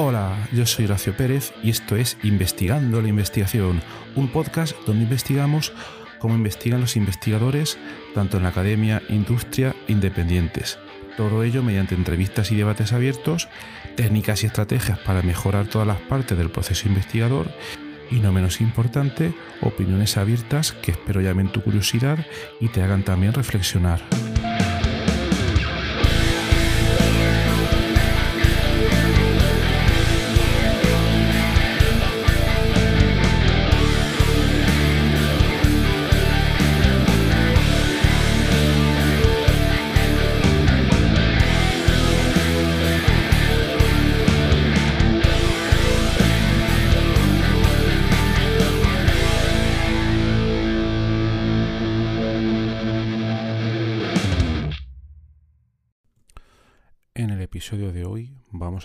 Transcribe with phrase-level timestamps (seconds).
[0.00, 3.82] Hola, yo soy Horacio Pérez y esto es Investigando la Investigación,
[4.14, 5.72] un podcast donde investigamos
[6.20, 7.78] cómo investigan los investigadores
[8.14, 10.78] tanto en la academia, industria, independientes.
[11.16, 13.48] Todo ello mediante entrevistas y debates abiertos,
[13.96, 17.50] técnicas y estrategias para mejorar todas las partes del proceso investigador
[18.08, 22.24] y no menos importante, opiniones abiertas que espero llamen tu curiosidad
[22.60, 24.00] y te hagan también reflexionar.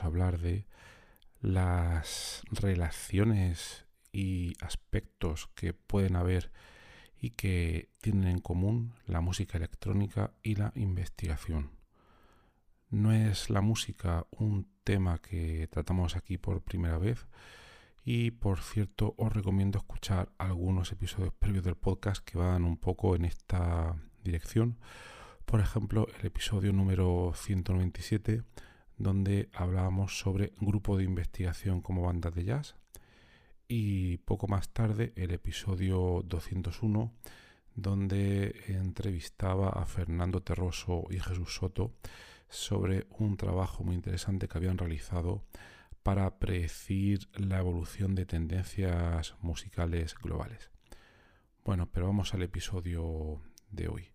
[0.01, 0.65] A hablar de
[1.41, 6.51] las relaciones y aspectos que pueden haber
[7.19, 11.71] y que tienen en común la música electrónica y la investigación.
[12.89, 17.27] No es la música un tema que tratamos aquí por primera vez
[18.05, 23.15] y por cierto os recomiendo escuchar algunos episodios previos del podcast que van un poco
[23.15, 24.77] en esta dirección
[25.45, 28.43] por ejemplo, el episodio número 197,
[29.03, 32.75] donde hablábamos sobre grupo de investigación como banda de jazz.
[33.67, 37.13] Y poco más tarde, el episodio 201,
[37.75, 41.93] donde entrevistaba a Fernando Terroso y Jesús Soto
[42.49, 45.43] sobre un trabajo muy interesante que habían realizado
[46.03, 50.69] para predecir la evolución de tendencias musicales globales.
[51.63, 54.12] Bueno, pero vamos al episodio de hoy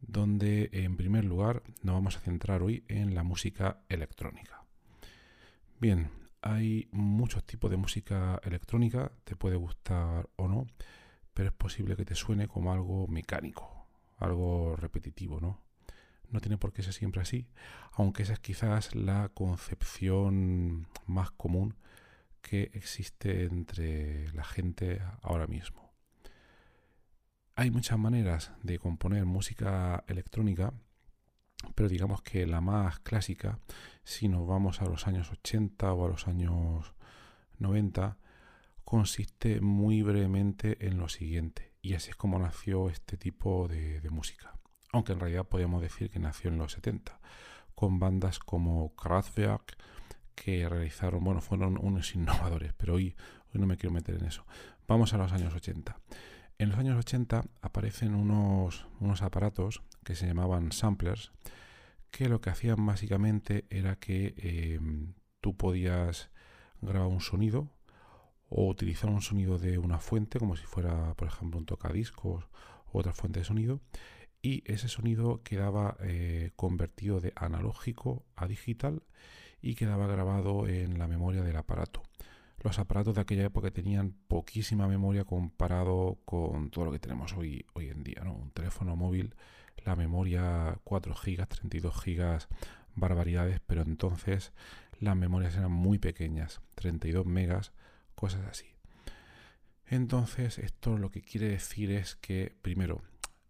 [0.00, 4.64] donde en primer lugar nos vamos a centrar hoy en la música electrónica.
[5.80, 6.10] Bien,
[6.42, 10.66] hay muchos tipos de música electrónica, te puede gustar o no,
[11.34, 13.86] pero es posible que te suene como algo mecánico,
[14.18, 15.60] algo repetitivo, ¿no?
[16.30, 17.46] No tiene por qué ser siempre así,
[17.92, 21.74] aunque esa es quizás la concepción más común
[22.42, 25.85] que existe entre la gente ahora mismo.
[27.58, 30.74] Hay muchas maneras de componer música electrónica,
[31.74, 33.60] pero digamos que la más clásica,
[34.04, 36.92] si nos vamos a los años 80 o a los años
[37.58, 38.18] 90,
[38.84, 41.72] consiste muy brevemente en lo siguiente.
[41.80, 44.58] Y así es como nació este tipo de, música.
[44.92, 47.18] Aunque en realidad podríamos decir que nació en los 70,
[47.74, 49.78] con bandas como Kraftwerk,
[50.34, 54.44] que realizaron, bueno, fueron unos innovadores, pero hoy, hoy no me quiero meter en eso.
[54.86, 55.96] Vamos a los años 80.
[56.58, 61.30] En los años 80 aparecen unos, unos aparatos que se llamaban samplers,
[62.10, 64.80] que lo que hacían básicamente era que eh,
[65.42, 66.30] tú podías
[66.80, 67.68] grabar un sonido
[68.48, 72.48] o utilizar un sonido de una fuente, como si fuera, por ejemplo, un tocadiscos
[72.90, 73.82] u otra fuente de sonido,
[74.40, 79.02] y ese sonido quedaba eh, convertido de analógico a digital
[79.60, 82.02] y quedaba grabado en la memoria del aparato
[82.66, 87.64] los aparatos de aquella época tenían poquísima memoria comparado con todo lo que tenemos hoy,
[87.74, 88.22] hoy en día.
[88.24, 88.34] ¿no?
[88.34, 89.36] Un teléfono móvil,
[89.84, 92.38] la memoria 4 GB, 32 GB,
[92.96, 94.52] barbaridades, pero entonces
[94.98, 97.72] las memorias eran muy pequeñas, 32 megas,
[98.16, 98.66] cosas así.
[99.86, 103.00] Entonces esto lo que quiere decir es que primero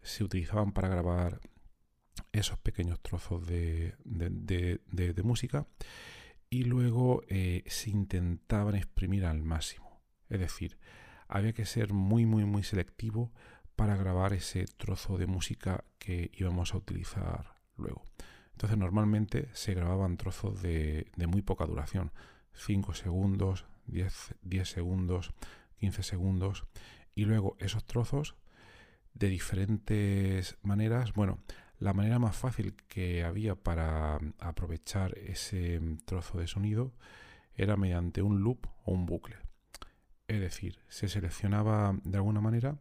[0.03, 1.41] se utilizaban para grabar
[2.33, 5.67] esos pequeños trozos de, de música
[6.51, 10.01] y luego eh, se intentaban exprimir al máximo.
[10.29, 10.79] Es decir,
[11.29, 13.33] había que ser muy, muy, muy selectivo
[13.75, 18.05] para grabar ese trozo de música que íbamos a utilizar luego.
[18.53, 22.11] Entonces normalmente se grababan trozos de, muy poca duración,
[22.55, 25.35] 5 segundos, 10, 10 segundos,
[25.79, 26.65] 15 segundos,
[27.15, 28.35] y luego esos trozos
[29.13, 31.39] de diferentes maneras, bueno,
[31.79, 36.93] la manera más fácil que había para aprovechar ese trozo de sonido
[37.55, 39.37] era mediante un loop o un bucle.
[40.29, 42.79] Es decir, se seleccionaba de alguna manera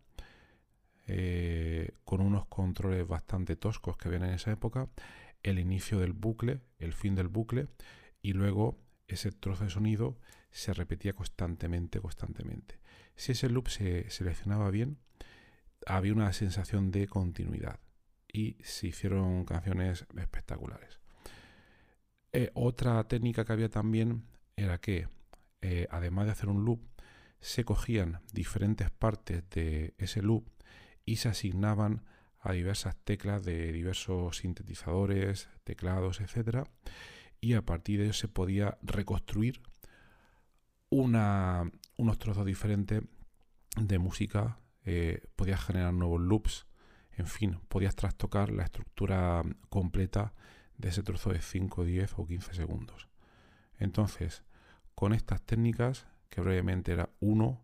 [1.08, 4.90] eh, con unos controles bastante toscos que habían en esa época
[5.44, 7.68] el inicio del bucle, el fin del bucle
[8.22, 10.18] y luego ese trozo de sonido
[10.50, 12.80] se repetía constantemente, constantemente.
[13.16, 14.98] Si ese loop se seleccionaba bien,
[15.86, 17.80] había una sensación de continuidad
[18.36, 21.00] y se hicieron canciones espectaculares.
[22.34, 24.26] Eh, otra técnica que había también
[24.58, 25.08] era que,
[25.62, 26.82] eh, además de hacer un loop,
[27.40, 30.50] se cogían diferentes partes de ese loop
[31.06, 32.04] y se asignaban
[32.42, 36.68] a diversas teclas de diversos sintetizadores, teclados, etc.
[37.40, 39.62] y a partir de ello se podía reconstruir
[40.90, 43.02] una, unos trozos diferentes
[43.78, 46.68] de música, eh, podías generar nuevos loops,
[47.18, 50.34] en fin, podías trastocar la estructura completa
[50.78, 53.08] de ese trozo de 5, 10 o 15 segundos.
[53.78, 54.44] Entonces,
[54.94, 57.64] con estas técnicas, que brevemente era uno,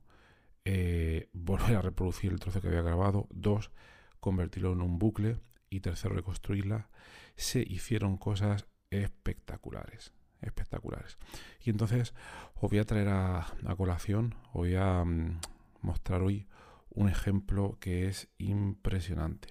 [0.65, 3.71] eh, volver a reproducir el trozo que había grabado, dos,
[4.19, 5.39] convertirlo en un bucle
[5.69, 6.89] y tercero, reconstruirla,
[7.35, 11.17] se hicieron cosas espectaculares, espectaculares.
[11.63, 12.13] Y entonces
[12.55, 15.39] os voy a traer a, colación, os voy a mm,
[15.81, 16.47] mostrar hoy
[16.93, 19.49] un ejemplo que es impresionante.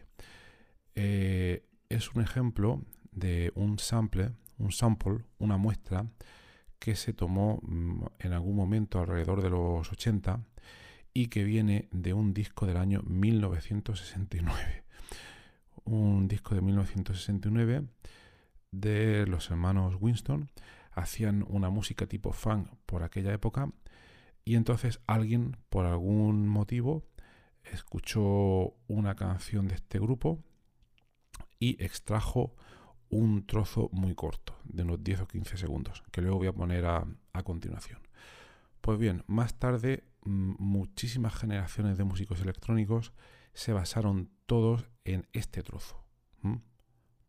[0.94, 2.82] Eh, es un ejemplo
[3.12, 6.06] de un sample, un sample, una muestra
[6.78, 10.40] que se tomó mm, en algún momento alrededor de los 80
[11.12, 14.84] y que viene de un disco del año 1969.
[15.84, 17.84] Un disco de 1969
[18.70, 20.50] de los hermanos Winston.
[20.92, 23.70] Hacían una música tipo funk por aquella época
[24.44, 27.04] y entonces alguien, por algún motivo,
[27.64, 30.42] escuchó una canción de este grupo
[31.58, 32.54] y extrajo
[33.10, 36.86] un trozo muy corto, de unos 10 o 15 segundos, que luego voy a poner
[36.86, 37.06] a,
[37.44, 38.00] continuación.
[38.80, 43.12] Pues bien, más tarde mm, muchísimas generaciones de músicos electrónicos
[43.54, 46.04] se basaron todos en este trozo.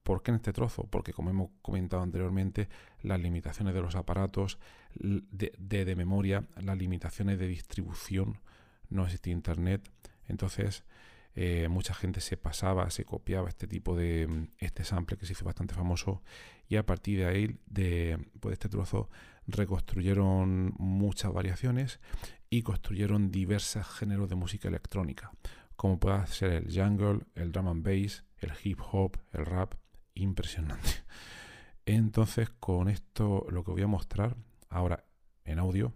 [0.03, 0.87] ¿Por qué en este trozo?
[0.89, 2.67] Porque como hemos comentado anteriormente,
[3.01, 4.59] las limitaciones de los aparatos
[4.95, 8.39] de, de memoria, las limitaciones de distribución,
[8.89, 9.89] no existía internet,
[10.31, 10.83] entonces
[11.35, 15.33] eh, mucha gente se pasaba, se copiaba este tipo de mm, este sample que se
[15.33, 16.21] hizo bastante famoso
[16.67, 19.09] y a partir de ahí, de pues, este trozo,
[19.47, 21.99] reconstruyeron muchas variaciones
[22.49, 25.31] y construyeron diversos géneros de música electrónica,
[25.75, 29.75] como puede ser el jungle, el drum and bass, el hip hop, el rap,
[30.13, 30.89] impresionante.
[31.85, 34.35] Entonces, con esto lo que voy a mostrar
[34.69, 35.05] ahora
[35.45, 35.93] en audio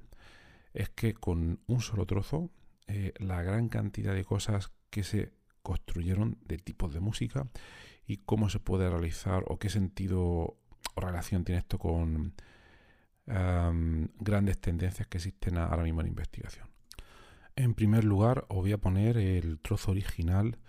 [0.74, 2.50] es que con un solo trozo,
[2.88, 7.48] eh, la gran cantidad de cosas que se construyeron de tipos de música
[8.06, 10.58] y cómo se puede realizar o qué sentido
[10.96, 12.34] o relación tiene esto con
[13.26, 16.68] grandes tendencias que existen ahora mismo en investigación.
[17.56, 20.60] En primer lugar, os voy a poner el trozo original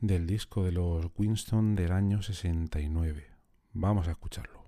[0.00, 3.26] del disco de los Winston del año 69.
[3.72, 4.59] Vamos a escucharlo.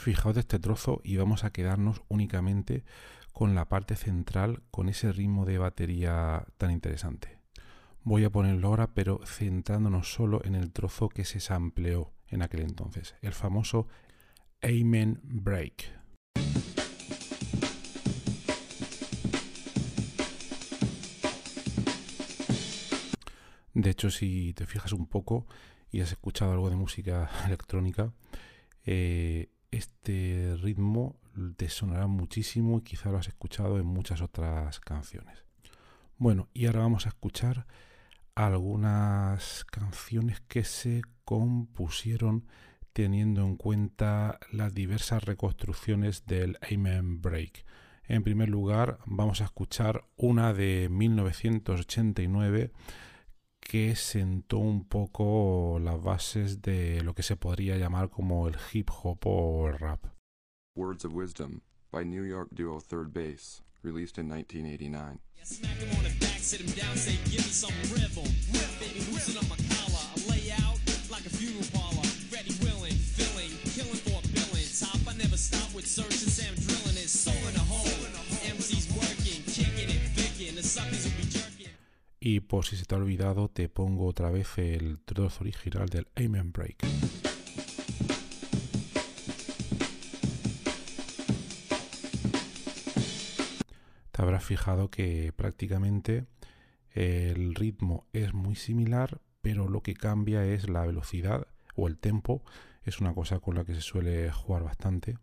[0.00, 2.84] Fijaos este trozo y vamos a quedarnos únicamente
[3.34, 7.38] con la parte central, con ese ritmo de batería tan interesante.
[8.02, 12.62] Voy a ponerlo ahora, pero centrándonos solo en el trozo que se sampleó en aquel
[12.62, 13.88] entonces, el famoso
[14.62, 15.92] Amen Break.
[23.74, 25.46] De hecho, si te fijas un poco
[25.90, 28.14] y has escuchado algo de música electrónica,
[28.86, 31.16] eh, este ritmo
[31.56, 35.44] te sonará muchísimo y quizá lo has escuchado en muchas otras canciones.
[36.16, 37.66] Bueno, y ahora vamos a escuchar
[38.34, 42.46] algunas canciones que se compusieron
[42.92, 47.64] teniendo en cuenta las diversas reconstrucciones del Amen Break.
[48.04, 52.72] En primer lugar, vamos a escuchar una de 1989
[53.70, 58.90] que sentó un poco las bases de lo que se podría llamar como el hip
[58.90, 60.06] hop o el rap.
[60.74, 61.60] Words of Wisdom
[61.92, 65.20] by New York duo Third Base, released in 1989.
[75.40, 76.19] Stop with searching,
[82.20, 86.06] y por si se te ha olvidado, te pongo otra vez el trozo original del
[86.14, 86.76] Amen Break.
[94.12, 96.26] Te habrás fijado que prácticamente
[96.92, 102.42] el ritmo es muy similar, pero lo que cambia es la velocidad o el tempo.
[102.82, 105.16] Es una cosa con la que se suele jugar bastante.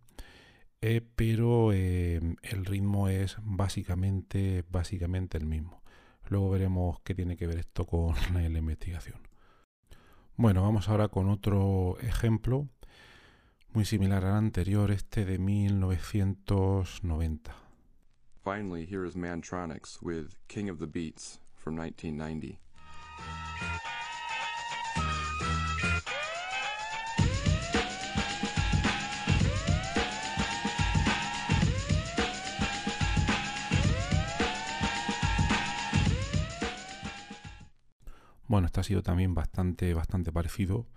[0.81, 5.83] Eh, pero eh, el ritmo es básicamente, básicamente el mismo.
[6.29, 9.21] Luego veremos qué tiene que ver esto con la investigación.
[10.35, 12.67] Bueno, vamos ahora con otro ejemplo
[13.73, 17.55] muy similar al anterior, este de 1990.
[18.43, 22.59] Finally, here is Mantronics with King of the Beats from 1990.
[38.47, 40.87] Bueno, esto ha sido también bastante, bastante parecido.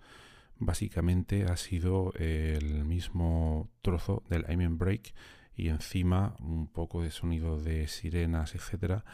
[0.59, 5.15] Básicamente ha sido el mismo trozo del Amen Break
[5.55, 9.05] y encima un poco de sonido de sirenas, etcétera,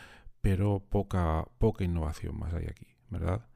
[0.41, 3.47] pero poca, poca innovación más hay aquí, ¿verdad?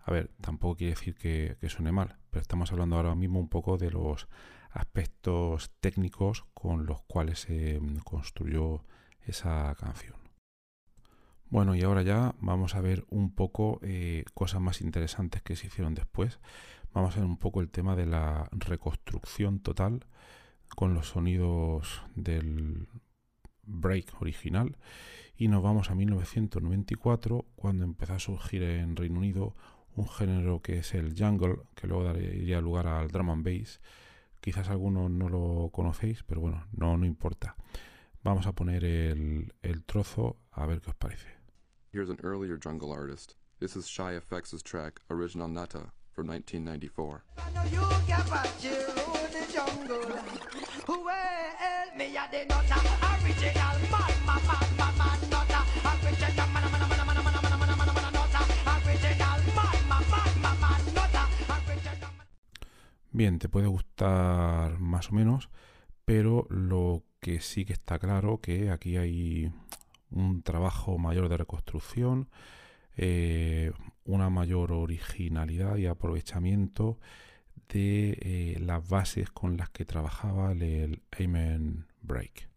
[0.00, 3.78] A ver, tampoco quiere decir que, suene mal, pero estamos hablando ahora mismo un poco
[3.78, 4.28] de los
[4.70, 8.84] aspectos técnicos con los cuales se construyó
[9.26, 10.23] esa canción.
[11.50, 15.68] Bueno, y ahora ya vamos a ver un poco eh, cosas más interesantes que se
[15.68, 16.40] hicieron después.
[16.92, 20.06] Vamos a ver un poco el tema de la reconstrucción total
[20.74, 22.88] con los sonidos del
[23.62, 24.76] break original.
[25.36, 29.54] Y nos vamos a 1994 cuando empezó a surgir en Reino Unido
[29.96, 33.80] un género que es el jungle que luego daría lugar al drum and bass.
[34.40, 37.56] Quizás algunos no lo conocéis pero bueno no, no importa
[38.24, 41.28] vamos a poner el, el trozo a ver qué os parece
[41.92, 43.36] Here's an earlier jungle artist.
[43.60, 47.22] This is Shy FX's track Original Nata from 1994.
[63.12, 65.48] Bien, te puede gustar más o menos,
[66.04, 69.50] pero lo que sí que está claro que aquí hay
[70.10, 72.28] un trabajo mayor de reconstrucción,
[72.98, 73.72] eh,
[74.04, 76.98] una mayor originalidad y aprovechamiento
[77.70, 82.50] de eh, las bases con las que trabajaba el Amen Break.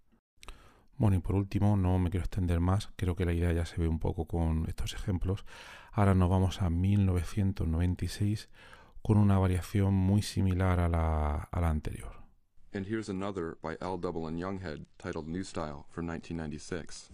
[0.98, 3.80] Bueno, y por último, no me quiero extender más, creo que la idea ya se
[3.80, 5.46] ve un poco con estos ejemplos.
[5.94, 8.50] Ahora nos vamos a 1996
[9.02, 12.27] con una variación muy similar a la, a la anterior.
[12.78, 13.98] And here's another by L.
[13.98, 17.10] Double and Younghead titled New Style from 1996.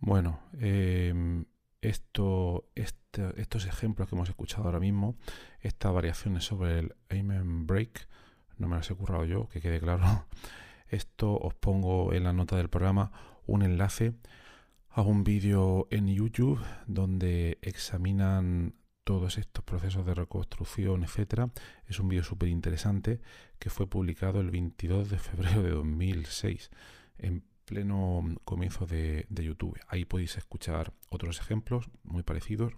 [0.00, 1.44] Bueno, em,
[1.82, 5.16] esto, este, estos ejemplos que hemos escuchado ahora mismo,
[5.60, 8.08] estas variaciones sobre el Amen Break,
[8.58, 10.26] no me las he currado yo, que quede claro.
[10.88, 13.12] Esto os pongo en la nota del programa
[13.46, 14.14] un enlace
[14.90, 18.74] a un vídeo en YouTube donde examinan
[19.04, 21.50] todos estos procesos de reconstrucción, etcétera.
[21.86, 23.20] Es un vídeo súper interesante
[23.58, 26.70] que fue publicado el 22 de febrero de 2006
[27.18, 29.78] en pleno comienzo de, YouTube.
[29.88, 32.72] Ahí podéis escuchar otros ejemplos muy parecidos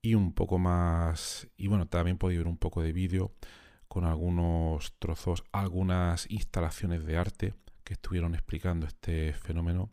[0.00, 1.48] y un poco más.
[1.56, 3.32] Y bueno, también podéis ver un poco de vídeo
[3.88, 9.90] con algunos trozos, algunas instalaciones de arte que estuvieron explicando este fenómeno.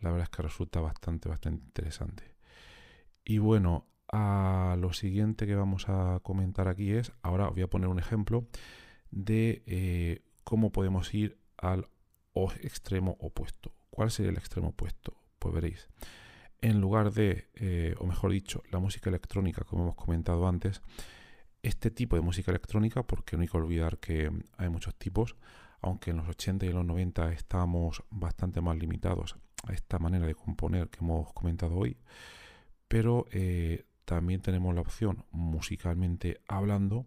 [0.00, 2.36] La verdad es que resulta bastante, bastante interesante.
[3.24, 7.70] Y bueno, a lo siguiente que vamos a comentar aquí es, ahora os voy a
[7.70, 8.46] poner un ejemplo
[9.10, 11.88] de eh, cómo podemos ir al
[12.62, 13.72] extremo opuesto.
[13.90, 15.14] ¿Cuál sería el extremo opuesto?
[15.38, 15.88] Pues veréis,
[16.60, 20.82] en lugar de, eh, o mejor dicho, la música electrónica, como hemos comentado antes,
[21.62, 25.36] este tipo de música electrónica, porque no hay que olvidar que hay muchos tipos,
[25.82, 29.36] aunque en los 80 y en los 90 estábamos bastante más limitados
[29.66, 31.98] a esta manera de componer que hemos comentado hoy,
[32.88, 37.06] pero eh, también tenemos la opción, musicalmente hablando,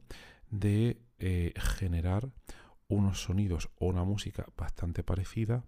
[0.49, 2.29] de eh, generar
[2.87, 5.63] unos sonidos o una música bastante parecida,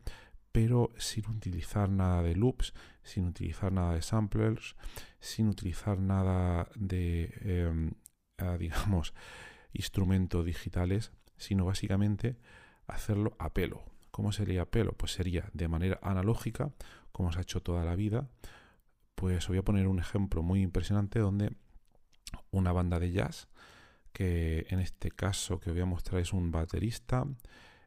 [0.51, 2.73] pero sin utilizar nada de loops,
[3.03, 4.75] sin utilizar nada de samplers,
[5.19, 7.91] sin utilizar nada de,
[8.59, 9.13] digamos,
[9.73, 12.37] instrumentos digitales, sino básicamente
[12.87, 13.83] hacerlo a pelo.
[14.11, 14.93] ¿Cómo sería a pelo?
[14.93, 16.71] Pues sería de manera analógica,
[17.11, 18.29] como se ha hecho toda la vida.
[19.15, 21.55] Pues os voy a poner un ejemplo muy impresionante donde
[22.51, 23.47] una banda de jazz
[24.15, 27.25] que en este caso que voy a mostrar es un baterista,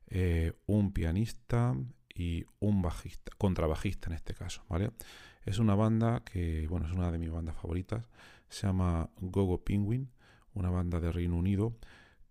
[0.08, 1.74] eh, un pianista
[2.14, 4.90] y un bajista, contrabajista en este caso, ¿vale?
[5.46, 8.04] Es una banda que, bueno, es una de mis bandas favoritas,
[8.50, 10.10] se llama Gogo Penguin,
[10.58, 11.76] una banda de Reino Unido,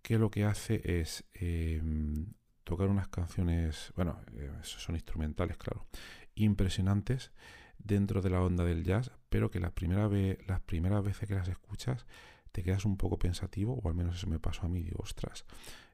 [0.01, 5.87] que lo que hace es em, tocar unas canciones, bueno, eh, son instrumentales, claro,
[6.35, 7.31] impresionantes
[7.77, 11.35] dentro de la onda del jazz, pero que la primera vez, las primeras veces que
[11.35, 12.05] las escuchas
[12.51, 15.45] te quedas un poco pensativo, o al menos eso me pasó a mí, digo, ostras,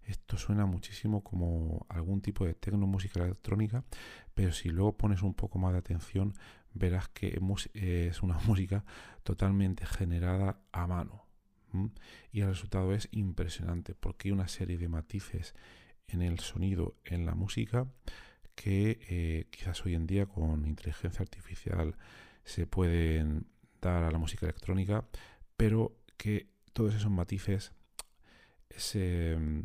[0.05, 3.83] esto suena muchísimo como algún tipo de tecno música electrónica,
[4.33, 6.33] pero si luego pones un poco más de atención,
[6.73, 7.39] verás que
[7.73, 8.83] es una música
[9.23, 11.22] totalmente generada a mano.
[12.31, 15.53] Y el resultado es impresionante, porque hay una serie de matices
[16.07, 17.87] en el sonido, en la música,
[18.55, 21.95] que eh, quizás hoy en día con inteligencia artificial
[22.43, 25.07] se pueden adaptar a la música electrónica,
[25.57, 27.73] pero que todos esos matices,
[28.69, 29.63] ese mm,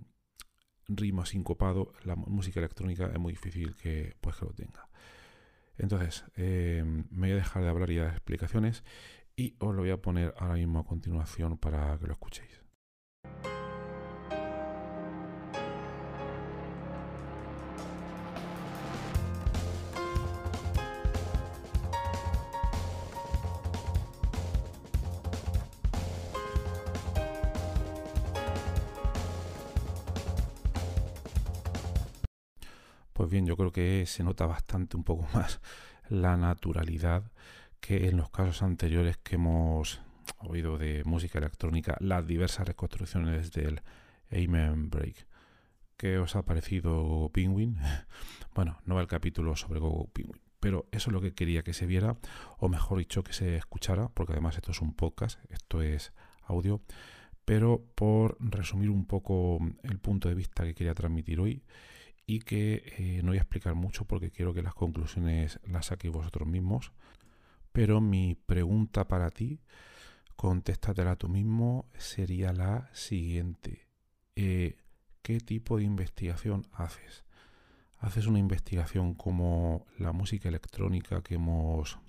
[0.88, 4.88] ritmo sincopado, la música electrónica es muy difícil que, pues, que lo tenga.
[5.76, 8.82] Entonces, eh, me voy a dejar de hablar y dar explicaciones
[9.38, 12.60] y os lo voy a poner ahora mismo a continuación para que lo escuchéis.
[33.12, 35.60] Pues bien, yo creo que se nota bastante un poco más
[36.08, 37.22] la naturalidad
[37.80, 40.00] que en los casos anteriores que hemos
[40.38, 43.82] oído de música electrónica, las diversas reconstrucciones del
[44.30, 45.26] Amen Break.
[45.96, 47.78] ¿Qué os ha parecido Penguin?
[48.54, 51.72] bueno, no va el capítulo sobre Gogo Penguin, pero eso es lo que quería que
[51.72, 52.16] se viera,
[52.58, 56.82] o mejor dicho, que se escuchara, porque además esto es un podcast, esto es audio.
[57.44, 61.64] Pero por resumir un poco el punto de vista que quería transmitir hoy,
[62.28, 66.12] y que eh, no voy a explicar mucho porque quiero que las conclusiones las saquéis
[66.12, 66.92] vosotros mismos.
[67.78, 69.60] Pero mi pregunta para ti,
[70.34, 73.86] contéstatela tú mismo, sería la siguiente.
[74.34, 74.78] Eh,
[75.22, 77.24] ¿Qué tipo de investigación haces?
[77.98, 82.00] ¿Haces una investigación como la música electrónica que hemos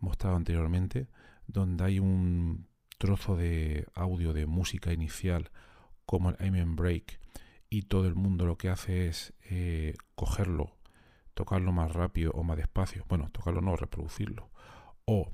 [0.00, 1.06] mostrado anteriormente,
[1.46, 2.66] donde hay un
[2.98, 5.52] trozo de audio de música inicial
[6.04, 7.20] como el Amen Break
[7.70, 10.76] y todo el mundo lo que hace es eh, cogerlo,
[11.34, 14.50] tocarlo más rápido o más despacio, bueno, tocarlo no, reproducirlo,
[15.06, 15.32] o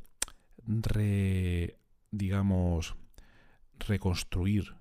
[2.11, 2.97] digamos,
[3.79, 4.76] reconstruir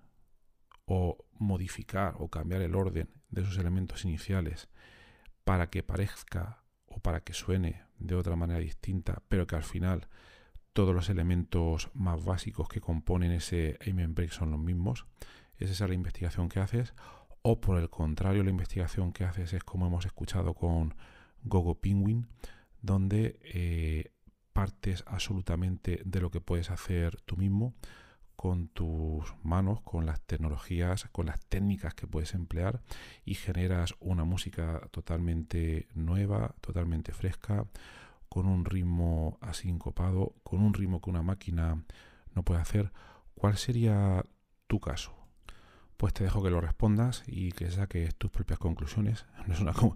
[0.85, 4.69] o modificar o cambiar el orden de esos elementos iniciales
[5.43, 10.07] para que parezca o para que suene de otra manera distinta, pero que al final
[10.73, 15.05] todos los elementos más básicos que componen ese amen break son los mismos.
[15.57, 16.93] Esa es la investigación que haces
[17.41, 20.95] o por el contrario la investigación que haces es como hemos escuchado con
[21.43, 22.27] Gogo Penguin,
[22.81, 24.11] donde eh,
[24.53, 27.73] partes absolutamente de lo que puedes hacer tú mismo
[28.35, 32.81] con tus manos, con las tecnologías, con las técnicas que puedes emplear
[33.23, 37.67] y generas una música totalmente nueva, totalmente fresca,
[38.29, 41.83] con un ritmo asincopado, con un ritmo que una máquina
[42.33, 42.91] no puede hacer.
[43.35, 44.25] ¿Cuál sería
[44.67, 45.21] tu caso?
[46.01, 49.27] pues te dejo que lo respondas y que saques tus propias conclusiones.
[49.59, 49.95] No,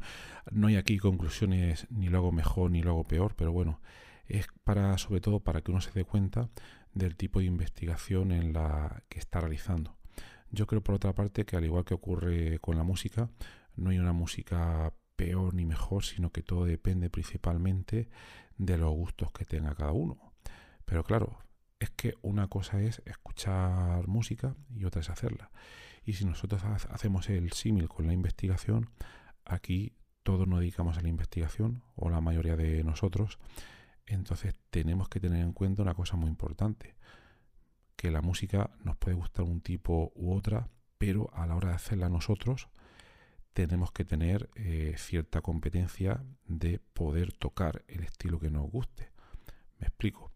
[0.51, 3.81] no hay aquí conclusiones ni lo hago mejor ni lo hago peor, pero bueno,
[4.27, 6.49] es para sobre todo para que uno se dé cuenta
[6.93, 9.95] del tipo de investigación en la que está realizando.
[10.51, 13.29] Yo creo por otra parte que al igual que ocurre con la música,
[13.75, 18.09] no hay una música peor ni mejor, sino que todo depende principalmente
[18.57, 20.33] de los gustos que tenga cada uno.
[20.85, 21.39] Pero claro,
[21.79, 25.51] es que una cosa es escuchar música y otra es hacerla.
[26.05, 28.91] Y si nosotros hacemos el símil con la investigación,
[29.43, 33.39] aquí todos nos dedicamos a la investigación, o la mayoría de nosotros,
[34.05, 36.95] entonces tenemos que tener en cuenta una cosa muy importante,
[37.95, 41.75] que la música nos puede gustar un tipo u otra, pero a la hora de
[41.75, 42.69] hacerla nosotros,
[43.53, 49.11] tenemos que tener eh, cierta competencia de poder tocar el estilo que nos guste.
[49.79, 50.31] Me explico.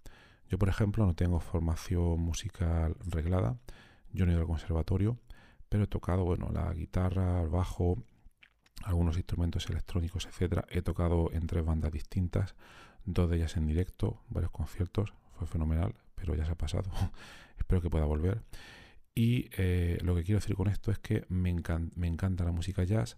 [0.48, 3.58] Yo, por ejemplo, no tengo formación musical reglada,
[4.12, 5.20] yo no he ido al conservatorio,
[5.68, 8.02] pero he tocado, bueno, la guitarra, el bajo,
[8.84, 10.66] algunos instrumentos electrónicos, etcétera.
[10.70, 12.56] He tocado en tres bandas distintas,
[13.06, 16.90] dos de ellas en directo, varios conciertos, fue fenomenal, pero ya se ha pasado.
[17.58, 18.44] Espero que pueda volver.
[19.16, 21.54] Y eh, lo que quiero decir con esto es que me,
[21.96, 23.18] me, encanta la música jazz,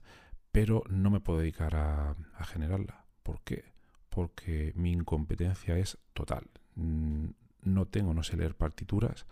[0.51, 3.05] pero no me puedo dedicar a, a generarla.
[3.23, 3.73] ¿Por qué?
[4.09, 6.49] Porque mi incompetencia es total.
[6.75, 7.27] Mm,
[7.63, 9.25] no tengo, no sé leer partituras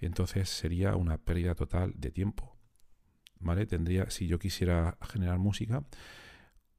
[0.00, 2.56] entonces sería una pérdida total de tiempo.
[3.40, 3.66] ¿Vale?
[3.66, 5.84] Tendría, si yo quisiera generar música,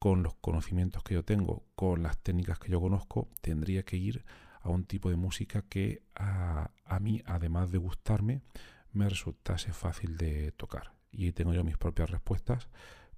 [0.00, 4.24] con los conocimientos que yo tengo, con las técnicas que yo conozco, tendría que ir
[4.62, 8.40] a un tipo de música que a, mí, además de gustarme,
[8.92, 10.94] me resultase fácil de tocar.
[11.12, 12.70] Y tengo yo mis propias respuestas,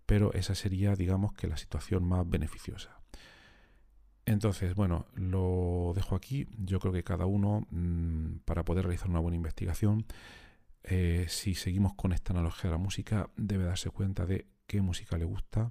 [0.07, 3.01] pero esa sería, digamos, que la situación más beneficiosa.
[4.27, 6.49] Entonces, bueno, lo dejo aquí.
[6.59, 10.05] Yo creo que cada uno, mm, para poder realizar una buena investigación,
[10.83, 15.17] eh, si seguimos con esta analogía de la música, debe darse cuenta de qué música
[15.17, 15.71] le gusta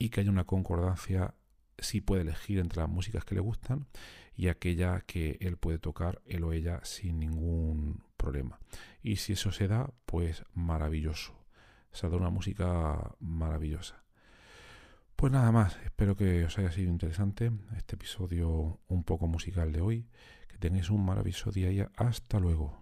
[0.00, 1.34] y que haya una concordancia
[1.78, 3.86] si puede elegir entre las músicas que le gustan
[4.34, 8.58] y aquella que él puede tocar, él o ella, sin ningún problema.
[9.02, 11.38] Y si eso se da, pues maravilloso.
[11.92, 14.02] Se da una música maravillosa.
[15.16, 19.82] Pues nada más, espero que os haya sido interesante este episodio un poco musical de
[19.82, 20.08] hoy.
[20.48, 22.80] Que tengáis un maravilloso día y hasta luego.